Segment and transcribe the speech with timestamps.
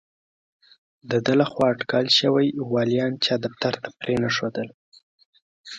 [1.09, 4.67] د ده له خوا ټاکل شوي والیان چا دفتر ته پرې نه ښودل.